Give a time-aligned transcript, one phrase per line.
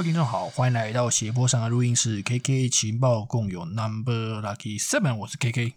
[0.00, 5.74] 各位听众好，欢迎来到斜坡上的录音室，KK 情报共有 Number Lucky Seven，我是 KK。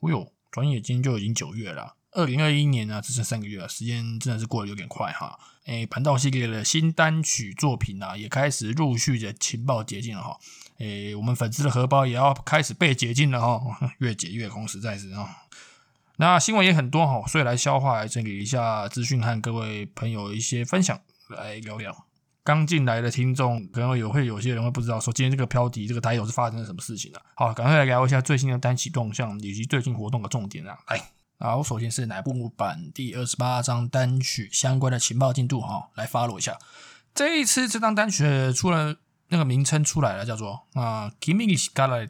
[0.00, 5.38] 哦呦，转眼间就已经九月了，二零二一年呢只剩三个月了，时间真的是过得有点快哈。
[5.64, 10.38] 诶，盘道系列的新单曲作品啊，也开始陆续的情报解禁了哈。
[10.80, 15.44] 诶，我们粉丝的荷包也要开始被解禁了哈， 越解越空，实在是啊。
[16.16, 21.00] 那新闻也很多哈，所以来消化、来整理一下资讯，和各位朋友一些分享，
[21.30, 22.04] 来聊聊。
[22.44, 27.22] 刚进来的听众可能有会有些人会不知道，说今天这个标题这个台友是发生了什么事情了。
[27.34, 30.76] 好，赶快来聊一下最新的单曲动向以及最近活动的重点啊。
[30.88, 31.00] 来，
[31.38, 36.58] 好，首先是乃木坂第二十八张单曲相关的情报进度哈，来 follow 一下。
[37.14, 38.96] 这一次这张单曲出了
[39.28, 42.08] 那个名称出来了，叫做啊，Kimi s k a r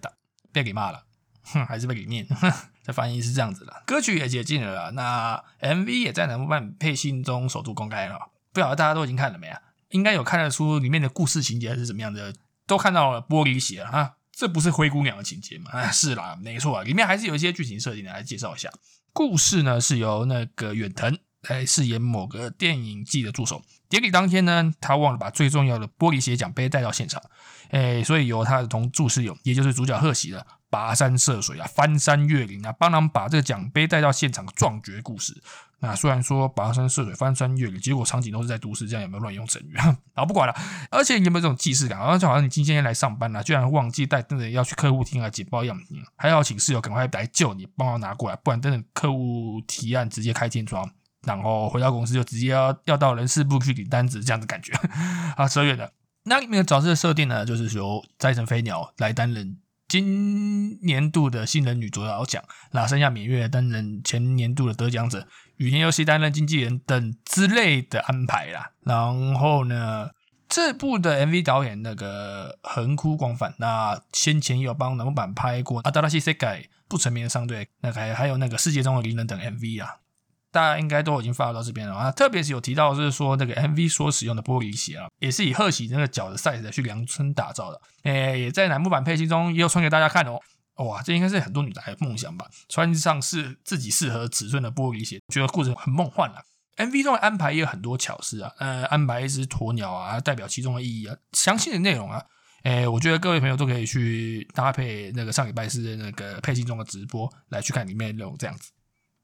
[0.51, 1.05] 被给骂了，
[1.45, 2.27] 哼， 还是被给念，
[2.83, 3.85] 这翻译是这样子的。
[3.87, 9.61] 歌曲也解禁了， 那 MV 也在乃木坂配信中首度公开了，不晓得大家都已经看了没啊？
[9.95, 12.35] 应该有看得出里面的故事情节是怎么样的，
[12.67, 15.71] 都看到了玻璃鞋啊，这不是灰姑娘的情节吗？
[15.71, 18.69] 啊， 是啦，没错啊，里面还是有一些剧情设定的，来介绍一下。
[19.13, 27.23] 故事呢是由那个远藤来饰演某个电影季的助手，典礼当天呢，他忘了把最重要的玻璃鞋奖杯带到现场，
[27.71, 35.41] 哎，所以由他的同助室友，也就是主角贺喜的跋山涉水啊，翻山越岭啊，帮忙把这个奖杯带到现场壮绝故事。
[35.85, 39.77] 那虽然说跋山涉水、翻山越岭，结果场景都是在都市，这样有没有乱用成语
[40.15, 40.25] 啊？
[40.25, 40.55] 不管了。
[40.91, 41.99] 而且你有没有这种既视感？
[41.99, 50.91] 好像就好像你今天来上班了，居然忘记带等等要去客户厅啊简报样品，还要请室友赶快来救你，帮我拿过来，不然等等客户提案直接开天窗，
[51.27, 54.73] 然后回到公司就直接要要到人事部去领单子，这样的感觉
[55.37, 55.91] 啊，扯远了。
[56.25, 65.29] 那里面的角色设定呢，就是由斋藤飞鸟来担任今年度的新人女主角奖，那剩下免月担任前年度的得奖者。
[65.57, 70.11] 羽田游戏担任经纪人等之类的安排啦，然后呢，
[70.49, 79.97] 这部的 MV 导演那个横哭光反，那先前有帮南木板拍过《阿达拉西塞改》不成名的商队，那还还有那个世界中的灵人等 MV 啊，
[80.51, 82.11] 大家应该都已经发到这边了啊。
[82.11, 90.41] 特别是有提到是说那个 MV 所使用的玻璃鞋啊，也是以贺喜那个脚的 size 去量身打造的，诶，也在楠木版配信中也有穿给大家看哦。
[90.77, 92.51] 哇，这应该是很多女孩的梦想吧？
[92.69, 96.45] 穿上是自己适合尺寸的玻璃鞋，觉得故事很梦幻了。
[96.77, 101.17] MV 中的安排也有很多巧思啊，呃，安排一只鸵鸟啊，代表其中的意义啊。
[101.33, 102.25] 详细的内容啊，
[102.65, 108.73] 诶，我觉得各位朋友都可以去搭配那个上礼拜是那个配信中的直播来去看里面内容这样子。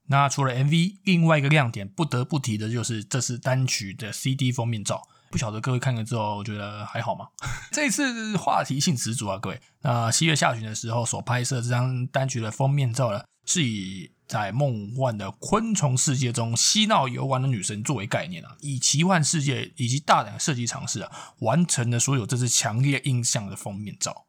[0.06, 5.02] 那除了 MV，另外一个亮点不得不提的就是这是单曲的 CD 封面照。
[5.30, 7.28] 不晓得各位看了之后，觉得还好吗？
[7.70, 9.60] 这一次话题性十足啊，各位。
[9.82, 24.26] 那七月下旬的时候所拍摄这张单曲的封面照呢，是以在梦幻的昆虫世界中嬉闹游玩的女神作为概念啊，以奇幻世界以及大胆的设计尝试啊，完成了所有这次强烈印象的封面照。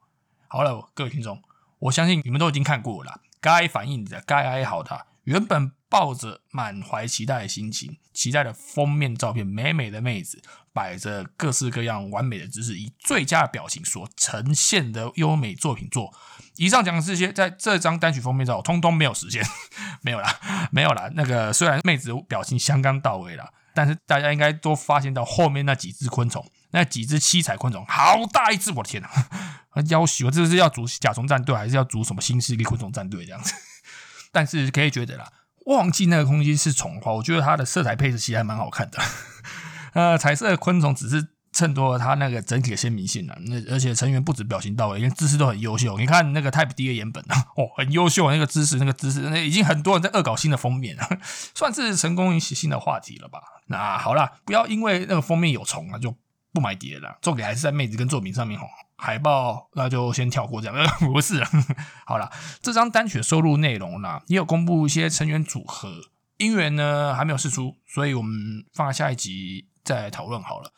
[0.47, 1.41] 好了，各位听众，
[1.79, 5.71] 我相信你们都已经看过了，该反应的，该哀嚎的，原本。
[5.91, 16.13] 抱着满怀期待的心情，期待的封面照片，美美的妹子摆着各式各样完美的姿势，以最佳的表情所呈现的优美作品作。
[16.55, 19.45] 以上讲的这些，在这张单曲封面照，通通没有实现，
[20.01, 20.39] 没有啦，
[20.71, 21.11] 没有啦。
[21.13, 28.71] 那个虽然妹子表情相当到位了，但是大家应该都发现到后面那几只昆虫，那几只七彩昆虫，好大一只！
[28.71, 29.09] 我的天呐，
[29.89, 30.31] 要死我！
[30.31, 33.53] 这是要组甲虫战队，还是要组什么新势力昆虫战队这样子？
[34.31, 35.31] 但是可以觉得啦。
[35.67, 38.97] 忘记那个空间是虫花，我觉得它的色彩配置其实还蛮好看的。
[39.93, 43.37] 呃，彩色的昆虫只是衬托了它那个整体的鲜明性啊。
[43.45, 45.97] 那而且成员不止表情到位，连姿势都很优秀。
[45.99, 51.07] 你看那个 Type D 的颜本啊， 哦，很优秀，那个姿势，那个姿势，那已经很多人在恶搞新的封面了，
[51.53, 53.39] 算是成功引起新的话题了吧？
[53.67, 56.15] 那好了，不要因为那个封面有虫啊，就
[56.53, 57.17] 不买碟了。
[57.21, 58.63] 重点还是在妹子跟作品上面哦。
[58.97, 61.43] 海报那就先跳过这样， 不是。
[62.05, 62.31] 好了，
[62.61, 70.71] 这张单曲的收录内容呢，也有公布一些成员组合，音源呢还没有释出，所以我们放在下一集再讨论好了。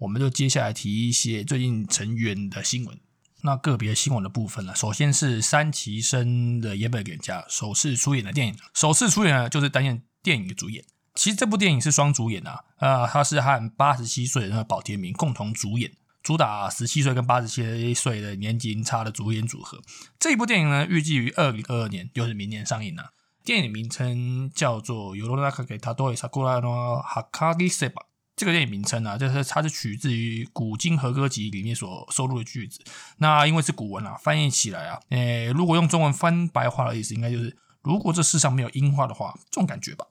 [0.00, 2.98] 我们就接下来提一些最近成员的新闻。
[3.44, 10.84] 那个别新闻的部分呢，首先是三崎生的野本给家首次出演的电影，首次出演呢就是担任电影的主演。
[11.14, 15.92] 其实这部电影是双主演啊，呃，他是和八十七岁的那个宝田明共同主演。
[16.22, 19.82] 主打十七岁跟八十七岁的年纪差的主演组合。
[20.20, 23.12] 这一部电影呢，预计于二零二二年，就是明年上映了。
[23.44, 28.00] 电影名称叫做《尤罗纳卡给他多伊萨古拉诺哈卡迪塞巴》。
[28.36, 32.80] 这个电影名称啊，就是它是取自于《古今和歌集》里面所收录的句子。
[33.18, 40.06] 那因为是古文啊，翻译起来啊，诶，如果用中文翻白话的意思，应该就是如果这世上没有樱花的话，这种感觉吧。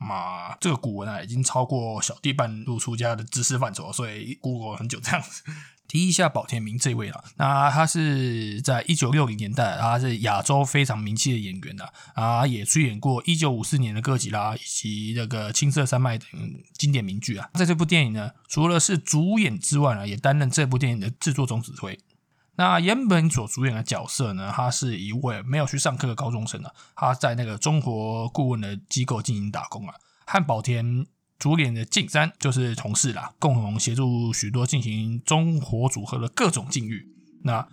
[0.00, 5.42] 嘛，这个古文啊，已经超过小弟半路出家的知识范畴，所以 Google 很久这样子。
[5.86, 16.28] 提一下宝田明这位啊，那他是在一九六零年代，他是亚洲非常名气的演员的啊，也出演过一九五四年的哥吉拉以及那个青色山脉等
[16.78, 17.50] 经典名剧啊。
[17.54, 21.98] 在这部电影呢，除了是主演之外呢，也担任这部电影的制作总指挥。
[22.60, 29.94] 那原本所主演的角色呢，他是一位没有去上课的高中生啊，他在那个中国顾问的机构进行打工啊，
[30.26, 31.06] 和宝田。
[31.38, 37.08] 主演的进山就是同事啦，共同协助许多进行中火组合的各种境遇。
[37.44, 37.66] 那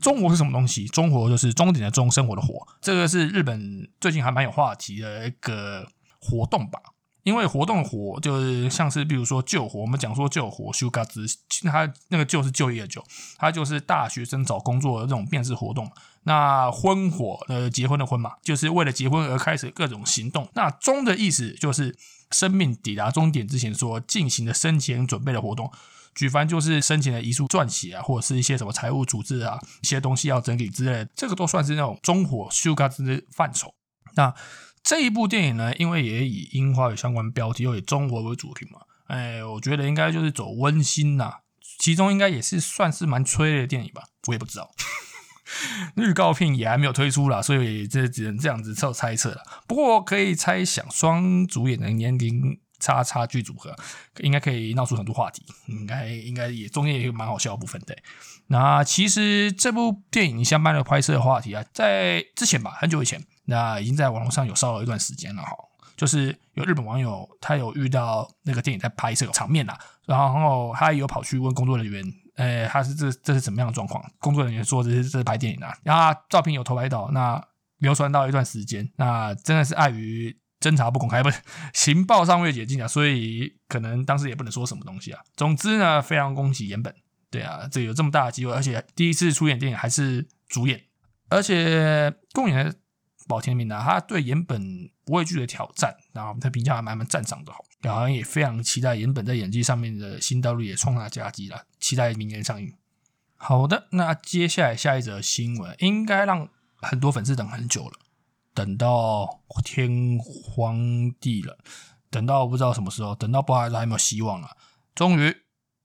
[0.00, 0.86] 中活是什么东西？
[0.86, 2.66] 中活就是终点的中，生活的活。
[2.80, 5.86] 这个是日本最近还蛮有话题的一个
[6.18, 6.80] 活动吧。
[7.22, 11.24] 因为活动活就是像是比如说救活，我们讲说救活修嘎子，
[11.64, 13.04] 他那个救是就业的救，
[13.38, 15.90] 他就是大学生找工作的这种面试活动。
[16.22, 20.48] 那婚火呃结婚的婚嘛，就是为了结婚而开始各种行动。
[20.54, 21.96] 那中的意思就是。
[22.32, 25.68] 生命抵达终点之前所进行的生前准备的活动，
[26.14, 33.74] 举凡就是生前的遗书撰写啊，或者是一些什么财务组织啊，一些东西要整理之类的，这个都算是那种中火修嘎之的范畴。
[34.14, 34.32] 那
[34.82, 41.38] 这一部电影呢，因为也以樱花有相关标题，又以中国为主题嘛，哎，我觉得应该就是走温馨呐，
[41.78, 44.70] 其中应该也是算是蛮催泪的电影吧，我也不知道。
[45.96, 49.42] 预告片也还没有推出啦，所以这只能这样子做猜测了。
[49.66, 53.74] 不过可以猜想，双主演的年龄差差距组合，
[54.20, 55.44] 应该可以闹出很多话题。
[55.66, 57.96] 应该应该也中间也有蛮好笑的部分的。
[58.46, 65.50] 那其实这部电影相关的拍摄话题啊，在之前吧，很久以前，那已经在网络上有烧了一段时间了哈。
[65.96, 72.02] 就是有日本网友他有遇到那个电影在拍摄场面啦，然后他有跑去问工作人员。
[72.36, 74.02] 呃，他是这这是怎么样的状况？
[74.18, 77.38] 工作人员说这是这是拍电影啊，然后照片有偷拍到，那
[77.78, 81.38] 流传到一段时间，那真的是碍于侦查不公开， 不是
[81.74, 85.20] 情报尚未解禁啊，所以可能当时也不能说什么东西啊。
[85.36, 86.94] 总之呢，非常恭喜岩本，
[87.30, 90.80] 对啊，这有这么大的机会，而且第一次出演电影还是主演，
[91.28, 92.74] 而且公演。
[93.30, 97.52] 保田明啊，他对岩本不畏惧的挑战，然后他评价还蛮蛮赞赏的，
[97.88, 102.74] 好像也非常期待岩本在演技上面的新道路也创下佳绩了，期待明年上映。
[103.36, 107.92] 好的，那接下来下一则新闻应该让很多粉丝等很久了，
[108.52, 111.56] 等到天荒地了，
[112.10, 114.56] 等到不知道什么时候，等到不知道还没有希望了。
[114.94, 115.36] 终于，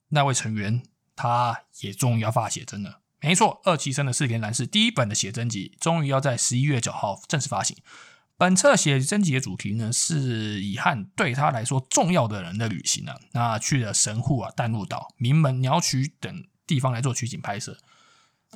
[0.10, 0.82] 那位成员
[1.16, 3.02] 他也终于要发写真了。
[3.22, 7.76] 没错，二期生的四田男士第一本的写真集终于要在十一月九号正式发行。
[8.38, 17.78] 本册写真集的主题呢是以和对他来说重要的人的旅行啊，那去了神户啊、淡路岛、名门鸟取等地方来做取景拍摄。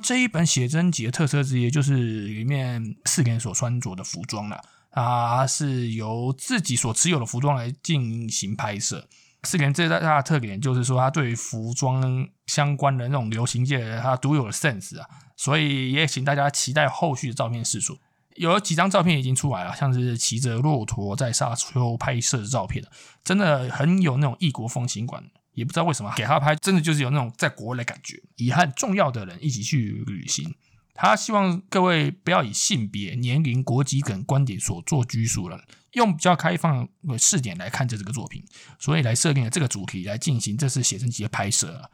[0.02, 9.08] 这一本写真集的特色之一就是里面四田所穿着的服装了，啊，是由自己所持有的服装来进行拍摄。
[9.42, 15.06] 四田最大的特点就是说，他对于服装相关的那种流行界，他独有的 sense 啊，
[15.36, 17.98] 所以也请大家期待后续的照片释出。
[18.36, 22.84] 有几张照片已经出来了，像是骑着骆驼在沙丘拍摄的照片
[23.24, 25.24] 真的很有那种异国风情感。
[25.54, 30.54] 也不知道为什么给他拍，真的就是有那种在国外的感觉，遗憾重要的人一起去旅行。
[30.94, 38.44] 他希望各位不要以性别、年龄、国籍等观点所做拘束了，用比较开放的视点来看这这个作品，
[38.78, 41.90] 所以来设定了这个主题来进行这次写真集的拍摄。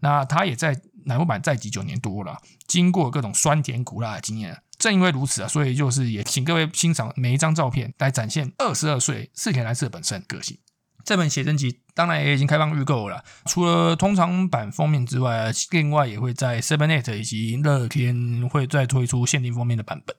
[0.00, 10.58] 那他也在南部版在籍九年多了，经过各种酸甜苦辣的经验，正因为如此啊，所以就是也请各位欣赏每一张照片来展现二十二岁四田蓝色本身个性。
[11.04, 20.16] 这本写真集当然也已经开放预购了，除了通常版封面之外，另外也会在 Seven Eight 以及乐天会再推出限定封面的版本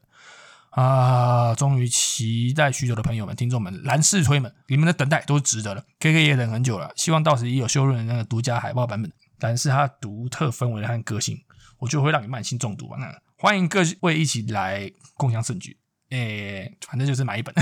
[0.72, 1.56] 啊！
[1.56, 5.84] 终于期待许久的朋友们、听众们、蓝视推们，你们的等待都是值得了。
[6.00, 11.38] K K 也等很久了，希望到时也有修润的那个独家海报版本，但是它独特氛围和个性，
[11.80, 12.98] 我就会让你慢性中毒吧。
[13.00, 15.78] 那欢迎各位一起来共享盛举，
[16.10, 17.56] 诶，反正就是买一本。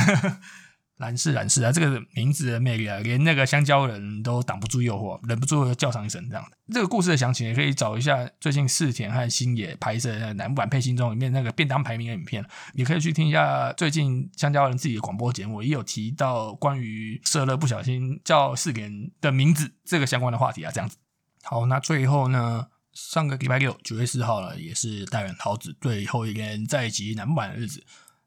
[1.03, 6.57] 蓝氏蓝氏啊，这个名字的魅力啊，连那个香蕉人都挡不住诱惑，忍不住叫上一声这样的。
[6.73, 20.95] 这个故事的详情也可以找一下最近四田和星野拍摄的南版配信中里面那个便当排名的影片，也可以去听一下最近香蕉人自己的广播节目，也有提到关于社乐不小心叫四田的名字这个相关的话题啊，这样子。
[21.43, 27.83] 好，那最后呢，上个礼拜六九月四号了，也是大远桃子最后一天在集南版的日子。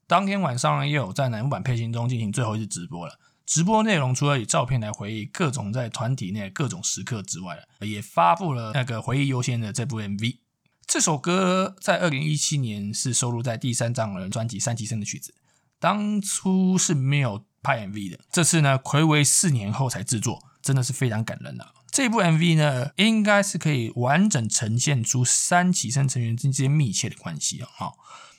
[0.06, 3.18] 当天晚上也有在南部版配信中进行最后一次直播了。
[3.44, 10.38] 直播内容除了以照片来回忆各种在团体内各种时刻之外，也发布了那个回忆优先的这部 MV。
[10.86, 15.34] 这首歌在二零一七年是收录在第三张人专辑《三级生》的曲子，
[15.78, 18.20] 当初是没有拍 MV 的。
[18.30, 21.72] 这次呢，暌违四年后才制作，真的是非常感人啊！
[21.90, 27.92] 这部 MV 呢，应该是可以完整呈现出三起生成员之间密切的关系啊！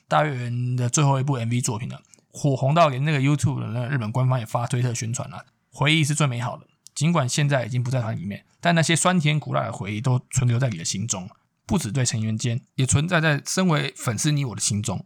[0.07, 1.97] 大圆的最后一部 MV 作品呢，
[2.31, 6.65] 火红到连那个 YouTube 的那个日本官方也发推特宣传了，回忆是最美好的。
[6.95, 11.29] 尽管现在已经不在团里面，但那些酸甜苦辣的回忆都存留在你的心中，
[11.65, 15.05] 不止对成员间，也存在在身为粉丝你我的心中。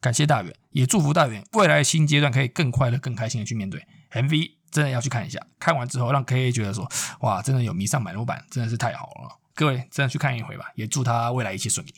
[0.00, 4.52] 感谢大远，也祝福大远未来新阶段可以更快乐、更开心的去面对 MV。
[4.70, 6.90] 真的要去看一下，看完之后让 K A 觉得说，
[7.20, 9.38] 哇，真的有迷上买木版，真的是太好了。
[9.54, 11.92] 各位真的去看一回吧，也祝他未来一切顺利。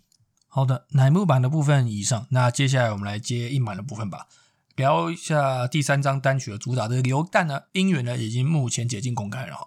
[0.54, 4.28] 好的，乃木版的部分以上，那接下来我们来接硬版的部分吧，
[4.76, 9.66] 聊一下第三张单曲的主打的流弹呢，音源呢已经目前解禁公开了哈。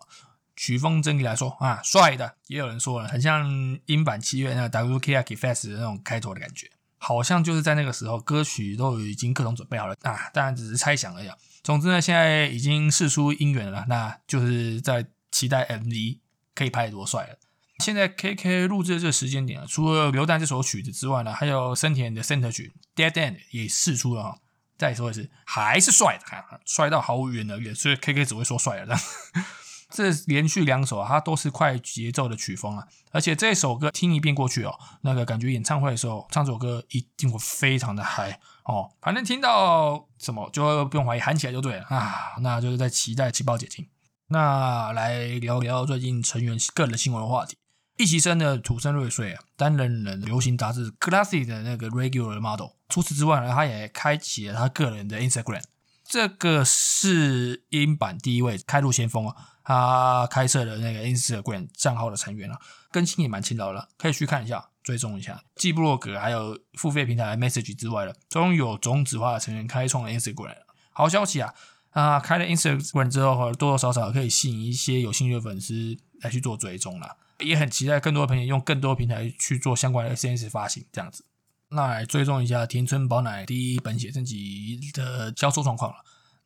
[0.56, 11.30] 曲风整体来说啊，帅的，也有人说了，很像英版七月那 W K I K Fest 的那种开头的感觉，好像就是在那个时候歌曲都已经各种准备好了啊，当然只是猜想而已。
[11.64, 16.20] 总之呢，现在已经试出音源了，那就是在期待 MV
[16.56, 17.36] 可以拍多帅了。
[17.84, 24.40] 现在 KK 录制的这个时间点啊，除了《流弹》这首曲子之外呢，还有森田的 Center 曲《Dead End》也试出了哈。
[24.78, 28.96] 再说一次，还是帅的，帅到毫无言而喻，所以 KK 只会说帅了。
[29.90, 38.92] 这连续两首啊，它都是快节奏的曲风啊，而且这首歌听一遍过去哦，那个感觉演唱会的时候唱这首歌一定会非常的嗨哦。
[39.02, 42.36] 反正听到什么就不用怀疑，喊起来就对了啊。
[42.42, 43.88] 那就是在期待气泡解禁。
[44.28, 47.58] 那来聊聊最近成员个人新闻话题。
[47.98, 52.70] 一起生的土生瑞穗啊，担任了流行杂志 Classy 的那个 Regular Model。
[52.90, 55.64] 除此之外呢，他也开启了他个人的 Instagram。
[56.04, 59.36] 这个是英版第一位开路先锋啊。
[59.64, 62.58] 他开设的那个 Instagram 账号的成员啊，
[62.90, 65.44] 更新也蛮勤劳了，可以去看一下，追踪一下。
[65.58, 70.56] 继布洛格还有付费平台 Message 之外了，终于有种子化的成员开创了 Instagram。
[70.94, 71.54] 好消息啊！
[71.90, 77.18] 啊，开了 Instagram 之后，多多少少可以吸引一些有兴趣的粉丝来去做追踪了。
[77.40, 81.26] 也很期待更多的朋友用更多平台去做相关的 SNS 发行，这样子。
[81.70, 85.98] 那来追踪一下田村宝乃第一本写真集的销售状况了。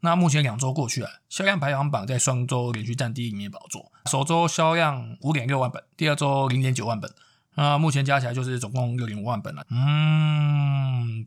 [0.04, 3.92] 那目前两周过去了，销量排行榜在双周连续占第一名宝座。
[4.10, 7.14] 首周销量五点六万本，第二周零点九万本，
[7.54, 9.64] 那目前加起来就是总共六点五万本了。
[9.70, 11.24] 嗯，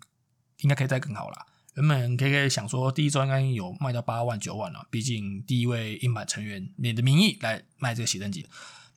[0.59, 1.47] 应该可以再更好啦。
[1.77, 8.45] 原本 K K 想说第一周应该有卖到八万九万了，毕竟第一位硬版成员你的名义来卖这个写真集，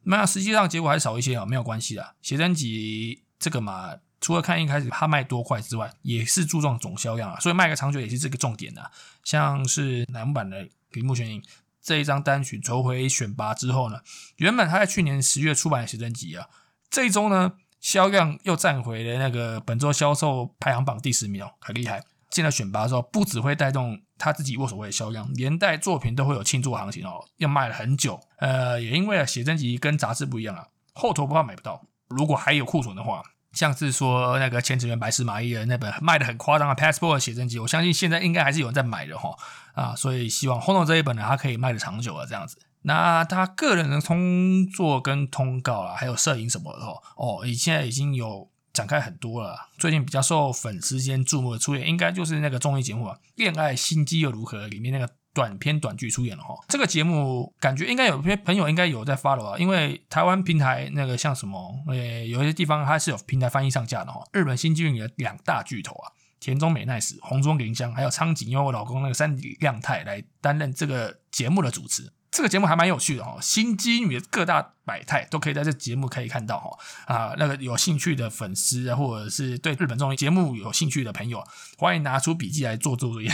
[0.09, 3.95] 那实际上结果还少一些啊，没有关系的，写真集这个嘛。
[4.19, 8.89] 除了看一开始它卖多快之外，也是注重总销量啊，所以卖个长久也是这个重点的。
[9.23, 11.43] 像是南木版的铃木玄影
[11.79, 13.99] 这一张单曲筹回选拔之后呢，
[14.37, 16.47] 原本他在去年十月出版的写真集啊，
[16.89, 22.03] 这一周呢销量又站回了那个本周销售排行榜第十名哦，很厉害。
[22.29, 28.19] 进了选拔之后，不只会带动他自己握手会的销量，连带作品都会有庆祝行情哦，要卖了很久。
[28.37, 33.23] 呃，也因为写真集跟杂志不一样啊，后头不怕买不到，如果还有库存的话。
[33.53, 39.35] 像是说那个前职员白石麻衣的那本卖的很夸张的 Passport 写真集，我相信现在应该还是有人在买的哈
[39.73, 42.59] 啊，所以希望 Hono 这一本呢，它可以卖的长久啊，这样子。
[42.83, 49.69] 那他个人的通作跟通告啊，还有摄影什么的哦，哦，现在已经有展开很多了。
[49.77, 55.09] 最近比较受粉丝间注目的出演，应该就是那个综艺节目啊，《恋爱心机又如何》里面那个。
[55.33, 64.19] 短片短剧出演了哈，这个节目感觉应该有些朋友应该有在 follow 啊，因为台湾平台那个像什么，呃，有一些地方它是有平台翻译上架的哈。
[64.33, 72.11] 日本新剧里的两大巨头啊，田中美奈实、红中绫香，还有苍井优我老公那个三井亮太来担任这个节目的主持。
[72.37, 76.77] 这个节目还蛮有趣的哈，新机女的各大百态都可以在这节目可以看到哈
[77.07, 81.43] 啊，那个有兴趣的粉丝啊，或者是对日本综艺节目有兴趣的朋友，
[81.79, 83.31] 欢迎拿出笔记来做作业。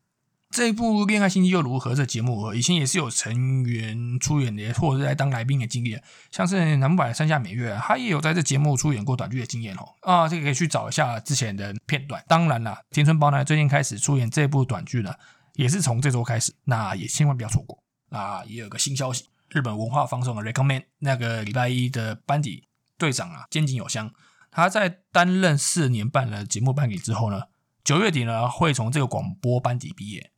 [0.48, 9.86] 这一部《恋爱心机又如何》这节目，以前也是有成员出演的，或者是来当来宾的经验，像是南版山下美月，他也有在这节目出演过短剧的经验哦。
[10.00, 12.24] 啊，这个可以去找一下之前的片段。
[12.26, 15.12] 当然啦，田村宝奈最近开始出演这部短剧呢，
[15.56, 17.78] 也是从这周开始，那也千万不要错过。
[18.10, 24.12] 那也有个新消息，日本文化放送的 Recommend 那个礼拜一的班底队长啊，肩井有香，
[24.50, 27.42] 他在担任四年半的节目班底之后呢，
[27.84, 30.30] 九月底呢会从这个广播班底毕业。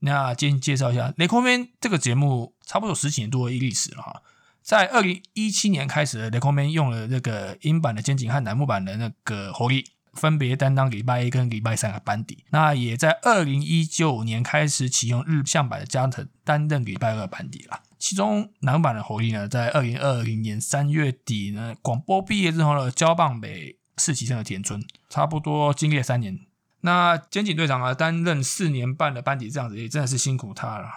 [0.00, 4.22] 那先介绍一下《雷空边》这个节目，差不多十几年多的历史了哈。
[4.62, 9.84] 在二零一七年开始，《雷空边》用了那个英版的肩井和楠木版的那个火力，
[10.18, 12.44] 分别担当礼拜一跟礼拜三的班底。
[12.50, 17.80] 那也在二零一九年开始启用日向版的加藤担任礼拜二班底了。
[17.98, 26.38] 其中男版的火力呢，在二零二零年三月底呢，广播毕业之后呢，交棒给四期生的田村，差不多经历了三年。
[26.82, 30.88] 那监警队长啊，担任四年半的班底，这样子也真的是辛苦他了。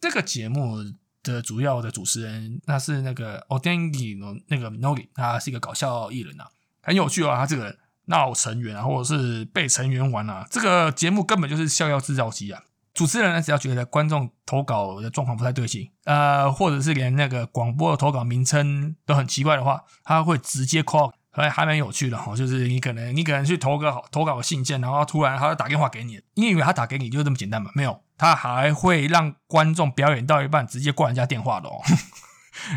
[0.00, 0.78] 这个节目
[1.22, 4.18] 的主要的主持人，那是那个 Odengi
[4.48, 7.36] 那个 Nogi，他是一个搞笑艺人啊，很有趣啊。
[7.36, 12.60] 他这个闹成员啊，或者是被成员玩啊，这个节目根本就是笑料制造机啊。
[12.92, 21.12] 主持人呢，只要觉得观众投稿的状况不太对劲，呃，或者是连那个广播的投稿名称都很奇怪的话，他会直接 call。
[21.30, 27.70] 还还蛮有趣的哈，就是你可能你可能去投个投稿信件，然后突然他就打电话给你，你以为他打给你就这么简单吗？
[27.74, 31.80] 没有，他还会让观众表演到一半直接挂人家电话的哦。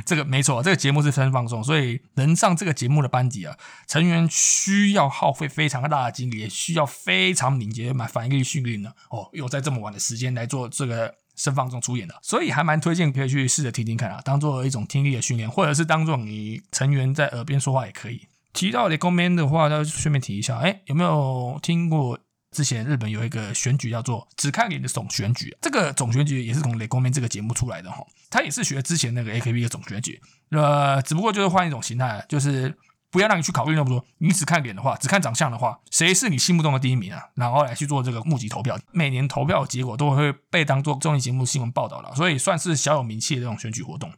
[0.05, 3.55] 这个没错，这个节目是分放送，所以能上这个节目的班级啊，
[3.88, 9.29] 成员需要耗费非常大的精力，也需要非常敏捷买反应力训练的哦。
[9.33, 18.27] 又在这么晚的时间来做这个声放送出演的，所以还蛮推荐可以去试着听听看啊，当做一种听力的训练，或者是当做你成员在耳边说话也可以。
[18.53, 22.19] 提到 recommend 的话，那顺便提一下，哎，有没有听过
[22.51, 25.55] 之前日本有一个选举叫做“只看脸”的总选举？
[25.61, 30.19] 这个总选举也是从 recommend 这个节目出来的哈，他也是学之前那个 AKB 的总选举，
[30.50, 32.75] 呃，只不过就是换一种形态，就是
[33.11, 37.21] 不要让你去考虑那么多，你只看脸的话，只看长相的话，谁是你心目中的第一名啊？
[37.35, 44.11] 然后来去做这个募集投票，每年投票结果都会被当做综艺节目新闻报道了，所以算是小有名气的这种选举活动。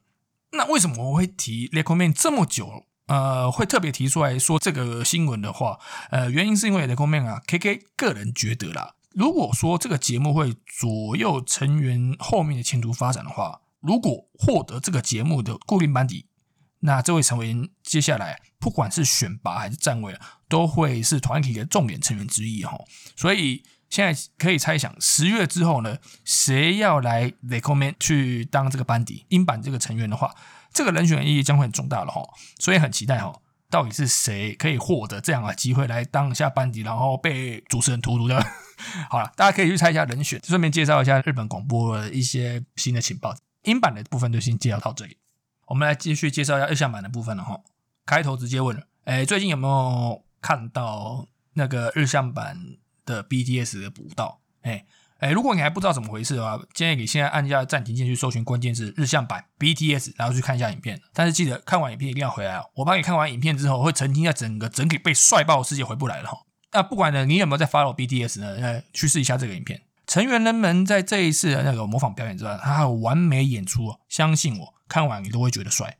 [0.51, 2.85] 那为什么我会提 Le Co Man 这么久？
[3.07, 5.77] 呃，会特别提出来说这个新闻的话，
[6.09, 16.25] 呃，原因是因为雷公面啊，K K 个人觉得啦，如果说这个节目会左右成员后面的前途发展的话，如果获得这个节目的固定班底，
[16.79, 22.79] 那这位成员接下来不管是选拔还是站位，都会是团体的重点成员之一哈。
[23.15, 30.33] 所以现在可以猜想，十月之后呢，谁要来 recommend 去当这个班底英版这个成员的话。
[30.73, 32.23] 这个人选意义将会很重大了哈，
[32.57, 33.31] 所以很期待哈，
[33.69, 38.43] 到底是谁可以获得这样的机会来当一下班底，然后被主持人荼毒的？
[39.07, 43.35] 好了，大家可以去猜一下人选，顺便介绍一下日本广播的一些新的情报。
[43.63, 45.17] 英版的部分就先介绍到这里，
[45.67, 47.61] 我们来继续介绍一下日向版的部分了哈。
[48.05, 52.57] 开头直接问，哎，最近有没有看到那个日向版
[53.05, 54.41] 的 BTS 的补到？
[54.61, 54.85] 哎。
[55.19, 60.99] 哎，如果你还不知道怎么回事的话，建议你现在按下暂停键去搜寻关键字“日向版 BTS”，然后去看一下影片。
[61.13, 62.69] 但是记得看完影片一定要回来哦。
[62.75, 66.39] 我帮你看完影片之后，会沉浸在整个整体被帅爆的世界，回不来了哈。
[66.73, 68.57] 那不管呢，你有没有在 follow BTS 呢？
[68.59, 69.81] 呃，去试一下这个影片。
[70.13, 75.97] 成员人们在这一次的那个模仿表演之外，他还有完美演出，相信我，看完你都会觉得帅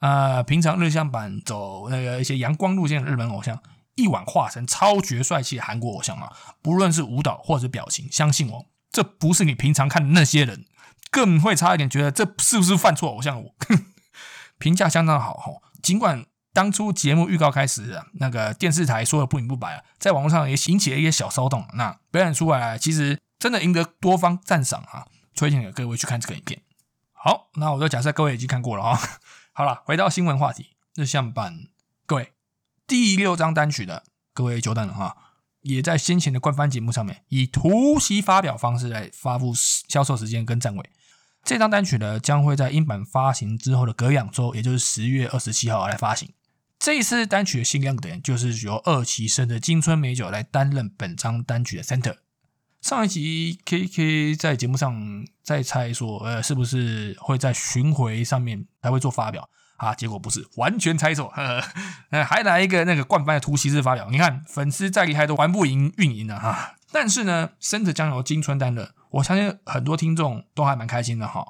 [0.00, 0.42] 啊。
[0.42, 3.58] 平常日向版走那个一些阳光路线的日本偶像。
[3.94, 6.30] 一晚化成超绝帅气的韩国偶像啊！
[6.60, 10.66] 不论是舞蹈或者表情，相信我，这不是你平常看的那些人，
[11.10, 13.40] 更会差一点觉得这是不是犯错偶像？
[13.42, 13.54] 我
[14.58, 15.52] 评价相当好哈。
[15.80, 21.66] 尽管当初节目预告开始，那个电视台说的不明不白啊，在网络上也引起了一些小骚动。
[21.74, 25.04] 那表演出来，其实真的赢得多方赞赏啊！
[25.34, 26.62] 推荐给各位去看这个影片。
[27.12, 28.98] 好，那我就假设各位已经看过了啊。
[29.52, 31.66] 好了，回到新闻话题，日向版，
[32.06, 32.32] 各位。
[32.86, 35.18] 第六张单曲的各位久等了哈，
[35.60, 40.90] 也在先前的官方节目上面以突袭发表方式来发布销售时间跟站位。
[41.44, 46.32] 这张单曲呢将会在英版发行之后的隔两周，也就是十月二十七号来发行。
[46.78, 52.16] 这一次单曲的新亮点就是由二期生的金春美酒来担任本张单曲的 center。
[52.84, 59.48] 上一集 K K 在节目上在猜说，呃，是不是会在巡回上面才会做发表？
[59.78, 64.10] 啊，结果不是 完全猜错，呃，还来一个那个冠番的突袭式发表。
[64.10, 66.74] 你看，粉丝再厉害都玩不赢运营的哈。
[66.92, 71.42] 但是呢，center 将由金春担任，我相信很多听众都还蛮开心的哈。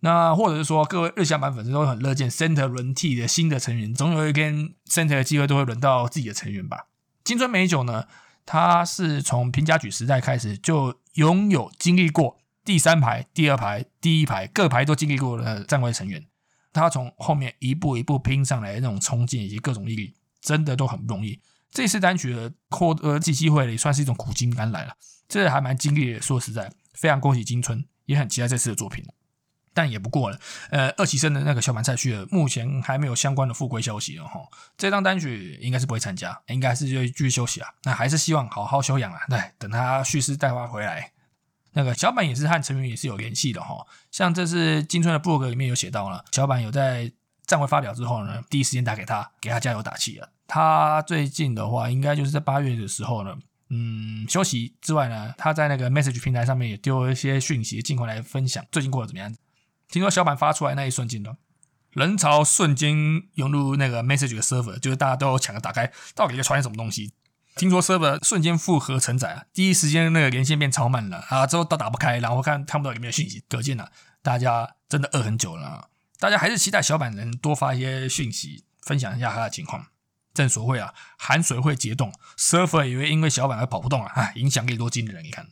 [0.00, 6.86] 那或者是说，各位日向版粉丝都很乐见 center 轮替的新的成员，总有一天 center 的机会都会轮到自己的成员吧。
[7.22, 8.06] 金春美酒呢，
[8.52, 16.26] 他是从平家举时代开始就拥有经历过第三排、第二排、第一排各排都经历过的站位成员。
[16.72, 21.40] 他从后面一步一步拼上来的那种冲劲以及各种毅力，真的都很不容易。
[21.70, 24.94] 这次单曲的扩呃这机会也算是一种苦尽甘来了，
[25.28, 26.20] 这还蛮经历的。
[26.20, 29.04] 说实在，非常恭喜金春，也很期待这次的作品。
[29.72, 30.38] 但也不过了，
[30.70, 34.28] 呃，二期生的那个小板赛区目前还没有相关的复归消息哦。
[34.76, 37.68] 这张单曲应该是不会参加，应该是就继续休息啊。
[37.84, 41.12] 那还是希望好好休养啊，对，等他蓄势待发回来。
[41.72, 47.12] 那个小板也是和成员也是有联系的哈，像这次金春的布洛格里面有写到了，小板有在
[47.46, 50.28] 站位发表之后呢，第一时间打给他，给他加油打气了。
[50.48, 59.32] 他最近的话，应该就是在八月的时候呢，嗯，休息之外呢，他在那个 message 平台上面也丢了一些讯息，尽快来分享最近过得怎么样。
[59.90, 61.36] 听说小板发出来那一瞬间呢，
[61.90, 67.12] 人潮瞬间涌入那个 message 的 server，就是大家都抢着打开，到底在传什么东西。
[67.56, 73.90] 听说 server 瞬间复合承载啊，第一时间那个连线变超慢了啊，之后都打不开，然后看看不到里面的讯息，可见啊，
[74.22, 75.90] 大家真的饿很久了。
[76.18, 79.86] 大家还是期待小板能多发一些讯息，分享一下他的情况。
[80.32, 85.24] 正所谓啊，寒水会结冻，server 以为因为小板而跑不动啊，啊，影响力多惊人！
[85.24, 85.48] 你看，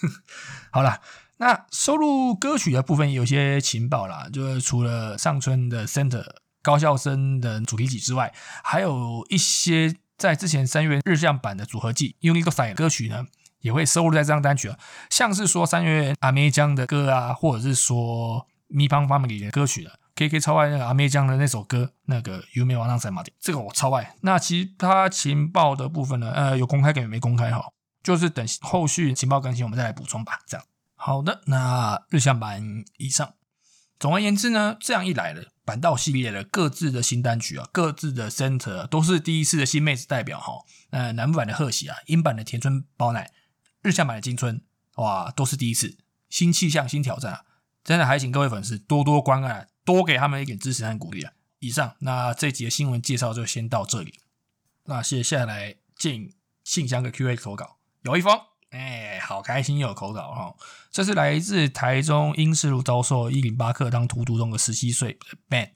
[0.70, 1.00] 好了，
[1.40, 6.22] 那收录歌曲的部分有些情报啦，就是除了上春的 center
[6.62, 8.30] 高校生的主题曲之外，
[8.62, 13.24] 还有一些在之前三月日向版的组合季 Unique 歌曲呢，
[13.60, 19.98] 也会收录在这张单曲啊，像是说三月阿妹江的歌啊，或者是说 m i p a n Family 的歌曲的。
[20.16, 24.14] K K 超爱那个阿妹江的那首歌，那个《You May Want to 这个我超爱。
[24.20, 26.30] 那其他情报的部分呢？
[26.32, 27.64] 呃，有公开跟没公开哈，
[28.02, 30.40] 就是等后续情报更新，我们再来补充吧。
[30.46, 30.66] 这样
[31.02, 33.32] 好的，那日向版以上。
[33.98, 40.62] 总而言之呢，这样一来了，板道系列的各自的新单曲啊，各自的 center 都是第一次的新妹子代表哈。
[40.90, 43.30] 呃，南部版的贺喜啊，英版的田村包乃，
[43.80, 44.62] 日向版的金春，
[44.96, 45.96] 哇，都是第一次，
[46.28, 47.44] 新气象，新挑战啊！
[47.82, 49.68] 真的还请各位粉丝多多关爱。
[49.82, 51.32] 多给他们一点支持和鼓励啊！
[51.60, 54.20] 以上，那这集的新闻介绍就先到这里。
[54.84, 58.38] 那接下来进信箱的 Q&A 投稿，有一封，
[58.70, 60.54] 哎，好开心有口稿哈！
[60.90, 65.70] 这是来自台中英式路招收一零八课当荼毒中的十七岁 Ben。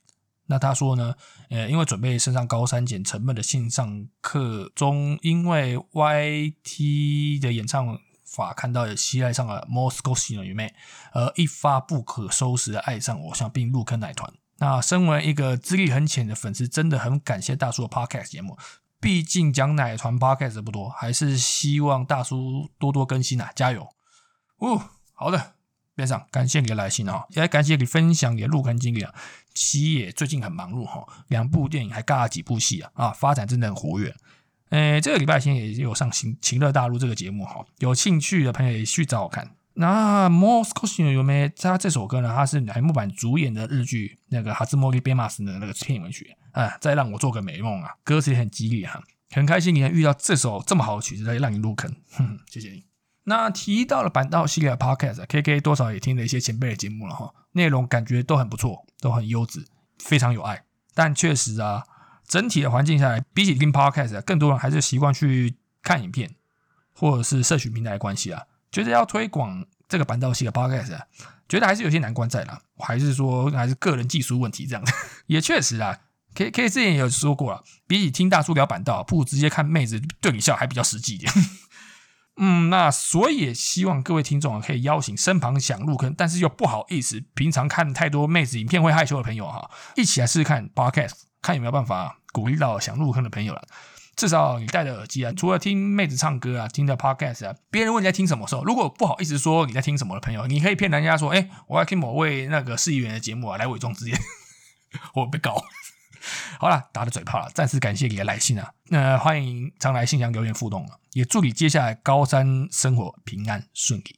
[0.46, 1.14] 那他说呢，
[1.50, 7.98] 呃，因为准备升上高三，减沉闷的线上课中，因为 YT 的演唱。
[8.26, 10.74] 法看到也喜爱上了 Moscow 型的女妹，
[11.12, 14.28] 而一发不可收拾的爱上偶像，并入坑奶团。
[14.58, 18.58] 那身为一个资历很浅的粉丝，真的很感谢大叔的 Podcast 节目。
[19.04, 23.50] 毕竟讲奶团 Podcast 不多，还是希望大叔多多更新啊！
[23.54, 23.86] 加油！
[24.56, 25.56] 哦，好的，
[25.94, 29.12] 边上感谢你的来信啊，也感谢你分享你的入坑经历啊。
[29.52, 34.16] 七野最近很忙碌哈，两部电影还尬了几部戏啊，啊，发展真的很活跃。
[34.70, 39.54] 诶，这个礼拜天也有上《情情乐大陆》这个节目哈，有兴趣的朋友也去找我看。
[39.74, 41.50] 那 Moscow 有没？
[41.50, 42.32] 他这首歌呢？
[42.34, 46.78] 他是乃木坂主演的日剧那个《哈兹莫利贝马斯》的那个片尾曲啊。
[46.80, 51.94] 再让我做个美梦啊，歌词也很激励哈，很开心你能遇到这首这么好的曲子，来让你入坑，
[52.50, 52.84] 谢谢你。
[53.24, 59.66] 那提到了板道系列的 Podcast，K K 多少也听了一些前辈的节目了哈，内容感觉都很不错，都很优质，
[59.98, 60.64] 非常有爱。
[60.94, 61.84] 但确实啊。
[62.26, 66.34] 整体的环境下来，比起听 podcast，更多人还是习惯去看影片，
[66.94, 68.44] 或者是社群平台的关系啊。
[68.72, 70.98] 觉得要推广这个板道系的 podcast，
[71.46, 72.62] 觉得还是有些难关在啦。
[72.78, 74.82] 还是说还是个人技术问题这样？
[75.28, 75.98] 也确实啊
[76.34, 81.32] ，K K 之前也有说过了，比起听大叔聊板道，不如直接看妹子对你笑还比较实际一点。
[82.36, 91.12] 嗯，那所以也希望各位听众可以邀请身旁想入坑，但是又不好意思，平常看太多妹子影片会害羞的朋友哈，一起来试试看 podcast。
[91.40, 93.62] 看有没有办法鼓励到想入坑的朋友了。
[94.16, 104.14] 至少你戴着耳机啊，除了听妹子唱歌啊，听的 podcast 啊，别人问你在听什么时候，如果不好意思说你在听什么的朋友，你可以骗人家说，哎，我要听某位那个市议员的节目啊，来伪装自己，
[105.14, 105.62] 我被告。
[106.58, 108.72] 好了，打的嘴炮了，暂时感谢你的来信啊。
[108.88, 114.16] 那欢迎常来信箱留言互动啊，也祝你接下来高三生活平安顺利。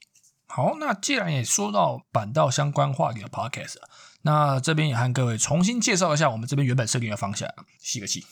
[0.49, 3.77] 好，那既然也说到板道相关话题的 podcast。
[4.23, 7.49] 那这边也和各位重新介绍一下我们这边原本设定的方向。
[7.79, 8.27] 吸个气，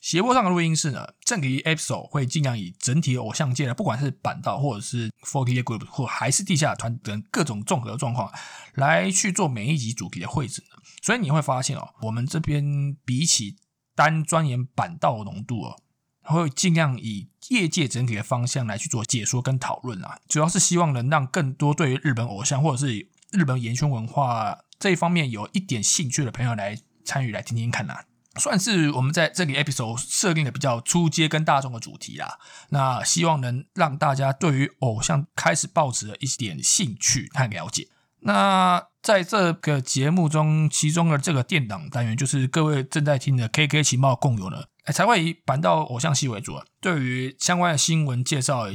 [0.00, 8.32] 斜坡上的录音室呢，正题 episode 会尽量以整体偶像界的，不管是板道或者是 forty group 或还是地下团等各种综合状况
[8.74, 10.62] 来去做每一集主题的绘制。
[11.02, 13.56] 所以你会发现哦，我们这边比起
[13.94, 15.76] 单钻研板道浓度哦，
[16.22, 24.58] 会尽量以业界整体的方向来去做解说跟讨论啊，主要是希望能让更多对于日本偶像或者是日本延圈文化。
[24.78, 27.96] 这一方面有一点兴趣的朋友来参与来听听看呐，
[28.36, 32.38] 算是我们在这里 episode 设定的比较出街跟大众的主题啦。
[32.70, 37.88] 那希望能让大家对于偶像开始抱持了一点兴趣和了解。
[38.20, 48.66] 那在这个节目中，其中的这个电档单元就是各位正在听的 KK 情报共有呢，才会以板道偶像系为主，对于相关的新闻介绍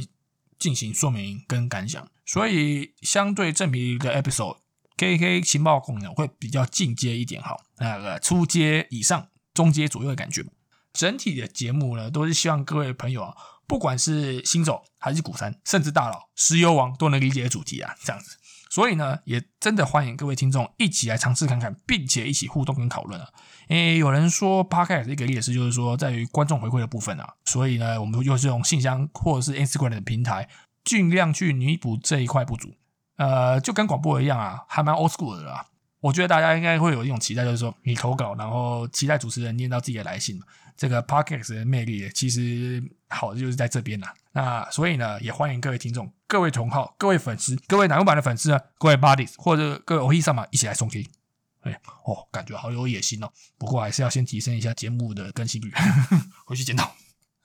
[0.58, 2.06] 进行说明跟感想。
[2.26, 4.58] 所以相对正皮的 episode。
[4.96, 10.44] K K 情报共有会比较进阶一点，哈，那个初阶以上、中阶左右的感觉。
[10.92, 13.34] 整体的节目呢，都是希望各位朋友啊，
[13.66, 18.36] 不管是新手还是古山，甚至大佬、石油王都能理解的主题啊，这样子。
[18.70, 23.28] 所以呢，也真的欢迎各位听众一起来尝试看看，并且一起互动跟讨论啊。
[23.68, 30.48] 诶，有人说 p a r k a 一个劣势就是说在于观众回馈的部分啊，所以呢，我们又是用信箱或者是 Instagram 的平台，
[30.84, 32.74] 尽量去弥补这一块不足。
[33.16, 35.66] 呃，就跟广播一样啊，还蛮 old school 的啦。
[36.04, 40.44] 我觉得大家应该会有一种期待，就是说你投稿，然后期待主持人念到自己的来信嘛。
[40.76, 44.12] 这个 podcast 的魅力其实好的就是在这边啦。
[44.32, 51.08] 那所以呢，也欢迎各位听众、各位同好、各位粉丝、各位南木版的粉丝呢、各位 buddies 或者各位 O H 上嘛，一起来送听。
[51.62, 51.72] 哎
[52.04, 53.32] 哦，感觉好有野心哦。
[53.56, 55.72] 不过还是要先提升一下节目的更新率，
[56.44, 56.94] 回去检讨。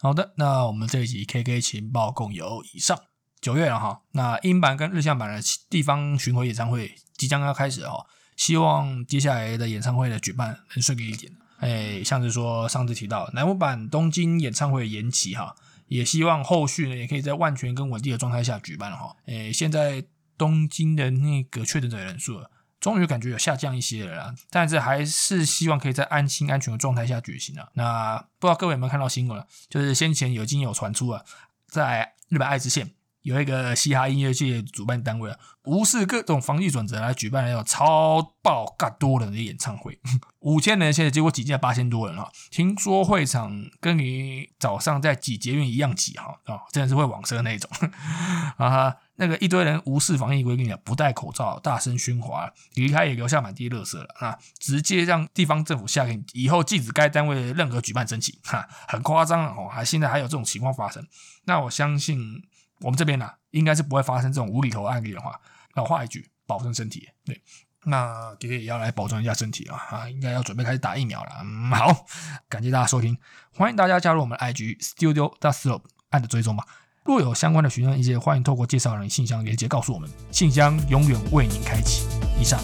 [0.02, 3.00] 好的，那我们这一集 KK 情报共有以上。
[3.40, 8.06] 九月了哈，那英版跟日向版的地方巡回演唱会即将要开始哈，
[8.40, 11.30] 希望接下来的演唱会的举办能顺利一点。
[11.58, 15.54] 哎，像是说上次提到南木版东京演唱会延期哈，
[15.88, 19.14] 也希望后续呢也可以在万全跟稳定的状态下举办哈。
[19.26, 20.02] 哎，现在
[20.38, 22.42] 东京的那个确诊的人数
[22.80, 27.68] 终于感觉有下降一些了啦，但是还是希望可以在安心安全的状态下举行啊。
[27.74, 29.46] 那不知道各位有没有看到新闻？
[29.70, 31.22] 就是先前已经有传出啊，
[31.68, 32.90] 在日本爱知县。
[33.30, 40.00] 有一个嘻哈音乐界主办单位啊，无视各种防疫准则来举办了有超爆嘎多人的演唱会，
[40.42, 42.32] 五千人现在结果挤进了八千多人哈。
[42.50, 47.70] 听说会场跟你早上在挤捷运一样挤哈啊，真的是会网车那种
[48.58, 48.96] 啊。
[49.22, 54.40] 那个一堆人无视防疫规定啊，不戴口罩，大声喧哗，离开也留下满地垃圾了啊！
[54.60, 61.06] 直接让地方政府下令以后禁止该单位任何举办申请哈，很夸张哦，还现在还有这种情况发生，
[61.44, 62.42] 那我相信。
[62.82, 65.40] 我们这边呢，应该是不会发生这种无厘头案例的话。
[65.76, 67.08] 老话一句，保重身体。
[67.24, 67.42] 对，
[67.84, 69.78] 那爹爹也要来保重一下身体啊！
[69.90, 71.32] 啊，应该要准备开始打疫苗了。
[71.44, 72.06] 嗯，好，
[72.50, 73.18] 感谢大家收听，
[73.54, 76.66] 欢迎大家加入我们的 IG Studio d a s l o 按着追踪吧。
[77.04, 82.08] 若有相关的询问意见，欢迎透过介绍人信箱连接告诉我们，信箱永远为您开启。
[82.40, 82.60] 以上，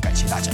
[0.00, 0.52] 感谢大家。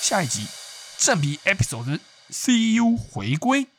[0.00, 0.61] 下一集。
[1.04, 3.71] 正比 episode，See you 回归。